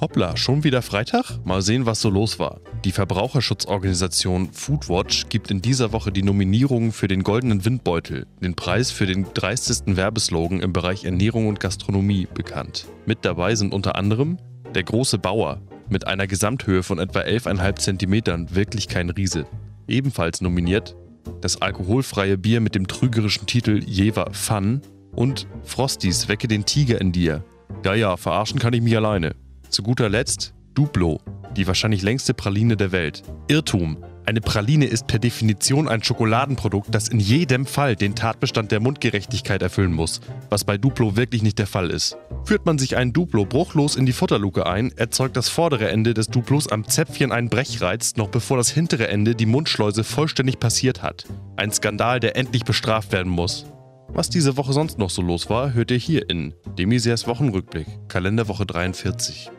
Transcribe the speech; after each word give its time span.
Hoppla, 0.00 0.34
schon 0.34 0.64
wieder 0.64 0.80
Freitag? 0.80 1.44
Mal 1.44 1.60
sehen, 1.60 1.84
was 1.84 2.00
so 2.00 2.08
los 2.08 2.38
war. 2.38 2.62
Die 2.86 2.90
Verbraucherschutzorganisation 2.90 4.50
Foodwatch 4.50 5.28
gibt 5.28 5.50
in 5.50 5.60
dieser 5.60 5.92
Woche 5.92 6.10
die 6.10 6.22
Nominierungen 6.22 6.90
für 6.92 7.06
den 7.06 7.22
Goldenen 7.22 7.66
Windbeutel, 7.66 8.26
den 8.40 8.54
Preis 8.54 8.90
für 8.90 9.04
den 9.04 9.26
dreistesten 9.34 9.98
Werbeslogan 9.98 10.60
im 10.60 10.72
Bereich 10.72 11.04
Ernährung 11.04 11.48
und 11.48 11.60
Gastronomie, 11.60 12.26
bekannt. 12.32 12.86
Mit 13.04 13.26
dabei 13.26 13.54
sind 13.56 13.74
unter 13.74 13.96
anderem 13.96 14.38
der 14.74 14.84
große 14.84 15.18
Bauer 15.18 15.60
mit 15.90 16.06
einer 16.06 16.26
Gesamthöhe 16.26 16.82
von 16.82 16.98
etwa 16.98 17.20
11,5 17.20 17.98
cm, 17.98 18.54
wirklich 18.54 18.88
kein 18.88 19.10
Riese. 19.10 19.44
Ebenfalls 19.86 20.40
nominiert 20.40 20.96
das 21.42 21.60
alkoholfreie 21.60 22.38
Bier 22.38 22.62
mit 22.62 22.74
dem 22.74 22.86
trügerischen 22.86 23.46
Titel 23.46 23.82
Jever 23.84 24.30
Fun 24.32 24.80
und 25.14 25.46
Frosties 25.62 26.28
Wecke 26.28 26.48
den 26.48 26.64
Tiger 26.64 26.98
in 27.02 27.12
dir. 27.12 27.44
Ja, 27.84 27.94
ja, 27.94 28.16
verarschen 28.16 28.58
kann 28.58 28.72
ich 28.72 28.80
mich 28.80 28.96
alleine. 28.96 29.34
Zu 29.70 29.84
guter 29.84 30.08
Letzt 30.08 30.52
Duplo, 30.74 31.20
die 31.56 31.68
wahrscheinlich 31.68 32.02
längste 32.02 32.34
Praline 32.34 32.76
der 32.76 32.90
Welt. 32.90 33.22
Irrtum. 33.46 33.98
Eine 34.26 34.40
Praline 34.40 34.86
ist 34.86 35.06
per 35.06 35.20
Definition 35.20 35.88
ein 35.88 36.02
Schokoladenprodukt, 36.02 36.92
das 36.92 37.06
in 37.06 37.20
jedem 37.20 37.66
Fall 37.66 37.94
den 37.94 38.16
Tatbestand 38.16 38.72
der 38.72 38.80
Mundgerechtigkeit 38.80 39.62
erfüllen 39.62 39.92
muss, 39.92 40.20
was 40.48 40.64
bei 40.64 40.76
Duplo 40.76 41.16
wirklich 41.16 41.42
nicht 41.42 41.60
der 41.60 41.68
Fall 41.68 41.90
ist. 41.90 42.16
Führt 42.44 42.66
man 42.66 42.78
sich 42.78 42.96
ein 42.96 43.12
Duplo 43.12 43.44
bruchlos 43.44 43.94
in 43.94 44.06
die 44.06 44.12
Futterluke 44.12 44.66
ein, 44.66 44.90
erzeugt 44.96 45.36
das 45.36 45.48
vordere 45.48 45.88
Ende 45.88 46.14
des 46.14 46.26
Duplos 46.26 46.66
am 46.66 46.88
Zäpfchen 46.88 47.30
einen 47.30 47.48
Brechreiz, 47.48 48.16
noch 48.16 48.28
bevor 48.28 48.56
das 48.56 48.70
hintere 48.70 49.06
Ende 49.06 49.36
die 49.36 49.46
Mundschleuse 49.46 50.02
vollständig 50.02 50.58
passiert 50.58 51.00
hat. 51.02 51.26
Ein 51.56 51.70
Skandal, 51.70 52.18
der 52.18 52.36
endlich 52.36 52.64
bestraft 52.64 53.12
werden 53.12 53.30
muss. 53.30 53.66
Was 54.12 54.28
diese 54.28 54.56
Woche 54.56 54.72
sonst 54.72 54.98
noch 54.98 55.08
so 55.08 55.22
los 55.22 55.48
war, 55.48 55.72
hört 55.72 55.92
ihr 55.92 55.96
hier 55.96 56.28
in 56.28 56.52
Demisers 56.76 57.26
Wochenrückblick, 57.28 57.86
Kalenderwoche 58.08 58.66
43. 58.66 59.50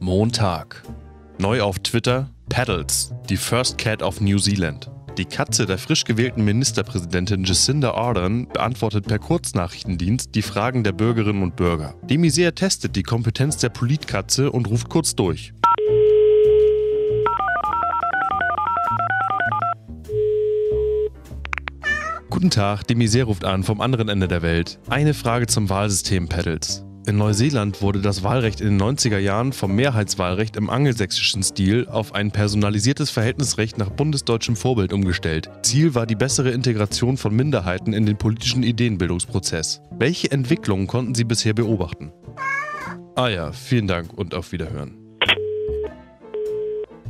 Montag. 0.00 0.82
Neu 1.38 1.62
auf 1.62 1.78
Twitter, 1.78 2.28
Paddles, 2.48 3.14
die 3.28 3.36
First 3.36 3.78
Cat 3.78 4.02
of 4.02 4.20
New 4.20 4.38
Zealand. 4.38 4.90
Die 5.16 5.24
Katze 5.24 5.64
der 5.64 5.78
frisch 5.78 6.04
gewählten 6.04 6.44
Ministerpräsidentin 6.44 7.44
Jacinda 7.44 7.92
Ardern 7.94 8.48
beantwortet 8.48 9.06
per 9.06 9.18
Kurznachrichtendienst 9.20 10.34
die 10.34 10.42
Fragen 10.42 10.82
der 10.82 10.92
Bürgerinnen 10.92 11.42
und 11.42 11.56
Bürger. 11.56 11.94
Demisier 12.02 12.54
testet 12.54 12.96
die 12.96 13.02
Kompetenz 13.02 13.58
der 13.58 13.68
Politkatze 13.68 14.50
und 14.50 14.68
ruft 14.68 14.88
kurz 14.88 15.14
durch. 15.14 15.52
Guten 22.40 22.52
Tag, 22.52 22.86
Demisier 22.86 23.24
ruft 23.24 23.44
an 23.44 23.64
vom 23.64 23.82
anderen 23.82 24.08
Ende 24.08 24.26
der 24.26 24.40
Welt. 24.40 24.78
Eine 24.88 25.12
Frage 25.12 25.46
zum 25.46 25.68
Wahlsystem 25.68 26.26
Paddles. 26.26 26.86
In 27.06 27.18
Neuseeland 27.18 27.82
wurde 27.82 28.00
das 28.00 28.22
Wahlrecht 28.22 28.62
in 28.62 28.78
den 28.78 28.80
90er 28.80 29.18
Jahren 29.18 29.52
vom 29.52 29.76
Mehrheitswahlrecht 29.76 30.56
im 30.56 30.70
angelsächsischen 30.70 31.42
Stil 31.42 31.86
auf 31.86 32.14
ein 32.14 32.30
personalisiertes 32.30 33.10
Verhältnisrecht 33.10 33.76
nach 33.76 33.90
bundesdeutschem 33.90 34.56
Vorbild 34.56 34.94
umgestellt. 34.94 35.50
Ziel 35.62 35.94
war 35.94 36.06
die 36.06 36.14
bessere 36.14 36.50
Integration 36.52 37.18
von 37.18 37.36
Minderheiten 37.36 37.92
in 37.92 38.06
den 38.06 38.16
politischen 38.16 38.62
Ideenbildungsprozess. 38.62 39.82
Welche 39.98 40.30
Entwicklungen 40.30 40.86
konnten 40.86 41.14
Sie 41.14 41.24
bisher 41.24 41.52
beobachten? 41.52 42.10
Ah 43.16 43.28
ja, 43.28 43.52
vielen 43.52 43.86
Dank 43.86 44.14
und 44.14 44.32
auf 44.32 44.52
Wiederhören. 44.52 44.96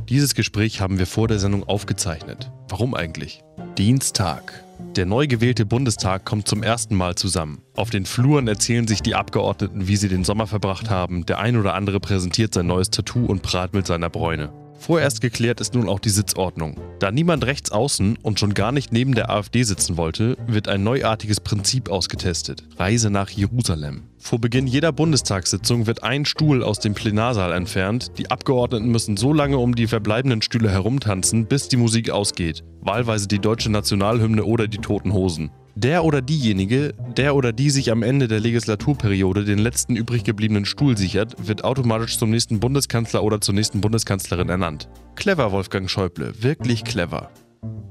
Dieses 0.09 0.35
Gespräch 0.35 0.81
haben 0.81 0.99
wir 0.99 1.07
vor 1.07 1.29
der 1.29 1.39
Sendung 1.39 1.63
aufgezeichnet. 1.63 2.51
Warum 2.67 2.95
eigentlich? 2.95 3.45
Dienstag. 3.81 4.63
Der 4.95 5.07
neu 5.07 5.25
gewählte 5.25 5.65
Bundestag 5.65 6.23
kommt 6.23 6.47
zum 6.47 6.61
ersten 6.61 6.93
Mal 6.93 7.15
zusammen. 7.15 7.63
Auf 7.75 7.89
den 7.89 8.05
Fluren 8.05 8.47
erzählen 8.47 8.87
sich 8.87 9.01
die 9.01 9.15
Abgeordneten, 9.15 9.87
wie 9.87 9.95
sie 9.95 10.07
den 10.07 10.23
Sommer 10.23 10.45
verbracht 10.45 10.91
haben. 10.91 11.25
Der 11.25 11.39
ein 11.39 11.57
oder 11.57 11.73
andere 11.73 11.99
präsentiert 11.99 12.53
sein 12.53 12.67
neues 12.67 12.91
Tattoo 12.91 13.25
und 13.25 13.41
prahlt 13.41 13.73
mit 13.73 13.87
seiner 13.87 14.11
Bräune. 14.11 14.53
Vorerst 14.81 15.21
geklärt 15.21 15.61
ist 15.61 15.75
nun 15.75 15.87
auch 15.87 15.99
die 15.99 16.09
Sitzordnung. 16.09 16.75
Da 16.97 17.11
niemand 17.11 17.45
rechts 17.45 17.71
außen 17.71 18.17
und 18.23 18.39
schon 18.39 18.55
gar 18.55 18.71
nicht 18.71 18.91
neben 18.91 19.13
der 19.13 19.29
AfD 19.29 19.61
sitzen 19.61 19.95
wollte, 19.95 20.37
wird 20.47 20.67
ein 20.67 20.83
neuartiges 20.83 21.39
Prinzip 21.39 21.87
ausgetestet. 21.87 22.63
Reise 22.77 23.11
nach 23.11 23.29
Jerusalem. 23.29 24.09
Vor 24.17 24.41
Beginn 24.41 24.65
jeder 24.65 24.91
Bundestagssitzung 24.91 25.85
wird 25.85 26.01
ein 26.01 26.25
Stuhl 26.25 26.63
aus 26.63 26.79
dem 26.79 26.95
Plenarsaal 26.95 27.53
entfernt. 27.53 28.13
Die 28.17 28.31
Abgeordneten 28.31 28.89
müssen 28.89 29.17
so 29.17 29.33
lange 29.33 29.59
um 29.59 29.75
die 29.75 29.85
verbleibenden 29.85 30.41
Stühle 30.41 30.71
herumtanzen, 30.71 31.45
bis 31.45 31.67
die 31.67 31.77
Musik 31.77 32.09
ausgeht. 32.09 32.63
Wahlweise 32.79 33.27
die 33.27 33.39
deutsche 33.39 33.69
Nationalhymne 33.69 34.43
oder 34.43 34.67
die 34.67 34.79
Toten 34.79 35.13
Hosen. 35.13 35.51
Der 35.75 36.03
oder 36.03 36.21
diejenige, 36.21 36.93
der 37.15 37.35
oder 37.35 37.53
die 37.53 37.69
sich 37.69 37.91
am 37.91 38.03
Ende 38.03 38.27
der 38.27 38.41
Legislaturperiode 38.41 39.45
den 39.45 39.57
letzten 39.57 39.95
übrig 39.95 40.23
gebliebenen 40.23 40.65
Stuhl 40.65 40.97
sichert, 40.97 41.47
wird 41.47 41.63
automatisch 41.63 42.17
zum 42.17 42.29
nächsten 42.29 42.59
Bundeskanzler 42.59 43.23
oder 43.23 43.39
zur 43.39 43.55
nächsten 43.55 43.79
Bundeskanzlerin 43.79 44.49
ernannt. 44.49 44.89
Clever, 45.15 45.51
Wolfgang 45.51 45.89
Schäuble, 45.89 46.33
wirklich 46.41 46.83
clever. 46.83 47.29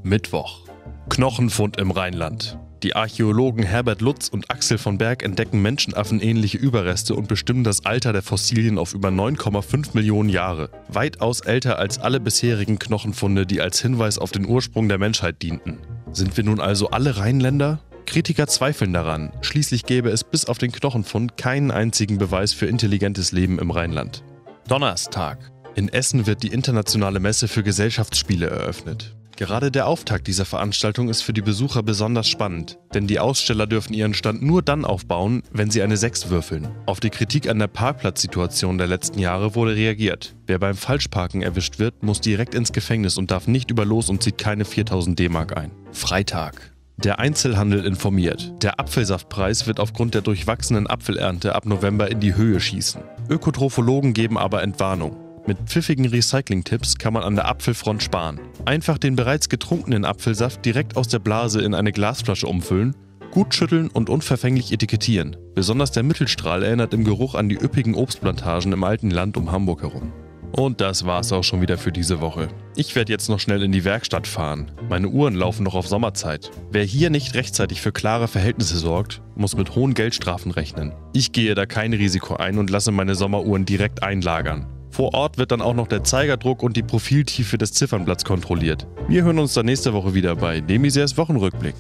Mittwoch. 0.02 0.66
Knochenfund 1.08 1.78
im 1.78 1.90
Rheinland. 1.90 2.58
Die 2.82 2.96
Archäologen 2.96 3.62
Herbert 3.62 4.00
Lutz 4.00 4.28
und 4.28 4.50
Axel 4.50 4.78
von 4.78 4.96
Berg 4.96 5.22
entdecken 5.22 5.60
menschenaffenähnliche 5.60 6.56
Überreste 6.56 7.14
und 7.14 7.28
bestimmen 7.28 7.62
das 7.62 7.84
Alter 7.84 8.14
der 8.14 8.22
Fossilien 8.22 8.78
auf 8.78 8.94
über 8.94 9.08
9,5 9.08 9.90
Millionen 9.92 10.30
Jahre. 10.30 10.70
Weitaus 10.88 11.40
älter 11.40 11.78
als 11.78 11.98
alle 11.98 12.20
bisherigen 12.20 12.78
Knochenfunde, 12.78 13.44
die 13.44 13.60
als 13.60 13.82
Hinweis 13.82 14.18
auf 14.18 14.30
den 14.30 14.46
Ursprung 14.46 14.88
der 14.88 14.98
Menschheit 14.98 15.42
dienten. 15.42 15.78
Sind 16.12 16.36
wir 16.36 16.44
nun 16.44 16.60
also 16.60 16.90
alle 16.90 17.16
Rheinländer? 17.18 17.80
Kritiker 18.06 18.48
zweifeln 18.48 18.92
daran. 18.92 19.32
Schließlich 19.40 19.84
gäbe 19.84 20.10
es 20.10 20.24
bis 20.24 20.46
auf 20.46 20.58
den 20.58 20.72
Knochenfund 20.72 21.36
keinen 21.36 21.70
einzigen 21.70 22.18
Beweis 22.18 22.52
für 22.52 22.66
intelligentes 22.66 23.30
Leben 23.30 23.58
im 23.60 23.70
Rheinland. 23.70 24.24
Donnerstag. 24.66 25.38
In 25.76 25.88
Essen 25.88 26.26
wird 26.26 26.42
die 26.42 26.48
internationale 26.48 27.20
Messe 27.20 27.46
für 27.46 27.62
Gesellschaftsspiele 27.62 28.48
eröffnet. 28.48 29.16
Gerade 29.40 29.70
der 29.70 29.86
Auftakt 29.86 30.26
dieser 30.26 30.44
Veranstaltung 30.44 31.08
ist 31.08 31.22
für 31.22 31.32
die 31.32 31.40
Besucher 31.40 31.82
besonders 31.82 32.28
spannend, 32.28 32.78
denn 32.92 33.06
die 33.06 33.20
Aussteller 33.20 33.66
dürfen 33.66 33.94
ihren 33.94 34.12
Stand 34.12 34.42
nur 34.42 34.60
dann 34.60 34.84
aufbauen, 34.84 35.42
wenn 35.50 35.70
sie 35.70 35.80
eine 35.80 35.96
6 35.96 36.28
würfeln. 36.28 36.68
Auf 36.84 37.00
die 37.00 37.08
Kritik 37.08 37.48
an 37.48 37.58
der 37.58 37.68
Parkplatzsituation 37.68 38.76
der 38.76 38.86
letzten 38.86 39.18
Jahre 39.18 39.54
wurde 39.54 39.76
reagiert. 39.76 40.36
Wer 40.46 40.58
beim 40.58 40.76
Falschparken 40.76 41.40
erwischt 41.40 41.78
wird, 41.78 42.02
muss 42.02 42.20
direkt 42.20 42.54
ins 42.54 42.72
Gefängnis 42.72 43.16
und 43.16 43.30
darf 43.30 43.48
nicht 43.48 43.70
über 43.70 43.86
los 43.86 44.10
und 44.10 44.22
zieht 44.22 44.36
keine 44.36 44.66
4000 44.66 45.18
D-Mark 45.18 45.56
ein. 45.56 45.70
Freitag. 45.90 46.74
Der 46.98 47.18
Einzelhandel 47.18 47.86
informiert. 47.86 48.52
Der 48.60 48.78
Apfelsaftpreis 48.78 49.66
wird 49.66 49.80
aufgrund 49.80 50.12
der 50.12 50.20
durchwachsenen 50.20 50.86
Apfelernte 50.86 51.54
ab 51.54 51.64
November 51.64 52.10
in 52.10 52.20
die 52.20 52.34
Höhe 52.34 52.60
schießen. 52.60 53.00
Ökotrophologen 53.30 54.12
geben 54.12 54.36
aber 54.36 54.62
Entwarnung. 54.62 55.16
Mit 55.46 55.58
pfiffigen 55.66 56.06
Recycling-Tipps 56.06 56.98
kann 56.98 57.14
man 57.14 57.22
an 57.22 57.34
der 57.34 57.48
Apfelfront 57.48 58.02
sparen. 58.02 58.40
Einfach 58.66 58.98
den 58.98 59.16
bereits 59.16 59.48
getrunkenen 59.48 60.04
Apfelsaft 60.04 60.64
direkt 60.64 60.96
aus 60.96 61.08
der 61.08 61.18
Blase 61.18 61.62
in 61.62 61.74
eine 61.74 61.92
Glasflasche 61.92 62.46
umfüllen, 62.46 62.94
gut 63.30 63.54
schütteln 63.54 63.88
und 63.88 64.10
unverfänglich 64.10 64.72
etikettieren. 64.72 65.36
Besonders 65.54 65.92
der 65.92 66.02
Mittelstrahl 66.02 66.62
erinnert 66.62 66.94
im 66.94 67.04
Geruch 67.04 67.34
an 67.34 67.48
die 67.48 67.56
üppigen 67.56 67.94
Obstplantagen 67.94 68.72
im 68.72 68.84
alten 68.84 69.10
Land 69.10 69.36
um 69.36 69.50
Hamburg 69.50 69.82
herum. 69.82 70.12
Und 70.52 70.80
das 70.80 71.06
war's 71.06 71.32
auch 71.32 71.44
schon 71.44 71.60
wieder 71.60 71.78
für 71.78 71.92
diese 71.92 72.20
Woche. 72.20 72.48
Ich 72.74 72.96
werde 72.96 73.12
jetzt 73.12 73.28
noch 73.28 73.38
schnell 73.38 73.62
in 73.62 73.70
die 73.70 73.84
Werkstatt 73.84 74.26
fahren. 74.26 74.72
Meine 74.88 75.08
Uhren 75.08 75.36
laufen 75.36 75.62
noch 75.62 75.74
auf 75.74 75.86
Sommerzeit. 75.86 76.50
Wer 76.72 76.82
hier 76.82 77.08
nicht 77.08 77.34
rechtzeitig 77.34 77.80
für 77.80 77.92
klare 77.92 78.26
Verhältnisse 78.26 78.76
sorgt, 78.76 79.22
muss 79.36 79.56
mit 79.56 79.76
hohen 79.76 79.94
Geldstrafen 79.94 80.50
rechnen. 80.50 80.92
Ich 81.12 81.30
gehe 81.30 81.54
da 81.54 81.66
kein 81.66 81.92
Risiko 81.92 82.34
ein 82.34 82.58
und 82.58 82.68
lasse 82.68 82.90
meine 82.90 83.14
Sommeruhren 83.14 83.64
direkt 83.64 84.02
einlagern. 84.02 84.66
Vor 84.90 85.14
Ort 85.14 85.38
wird 85.38 85.52
dann 85.52 85.62
auch 85.62 85.74
noch 85.74 85.86
der 85.86 86.04
Zeigerdruck 86.04 86.62
und 86.62 86.76
die 86.76 86.82
Profiltiefe 86.82 87.58
des 87.58 87.72
Ziffernblatts 87.72 88.24
kontrolliert. 88.24 88.86
Wir 89.08 89.22
hören 89.22 89.38
uns 89.38 89.54
dann 89.54 89.66
nächste 89.66 89.92
Woche 89.92 90.14
wieder 90.14 90.36
bei 90.36 90.60
Demisers 90.60 91.16
Wochenrückblick. 91.16 91.74